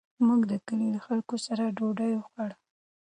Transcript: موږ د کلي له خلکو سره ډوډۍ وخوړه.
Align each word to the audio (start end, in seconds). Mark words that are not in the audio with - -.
موږ 0.25 0.41
د 0.51 0.53
کلي 0.67 0.87
له 0.95 0.99
خلکو 1.07 1.35
سره 1.45 1.63
ډوډۍ 1.77 2.11
وخوړه. 2.15 2.55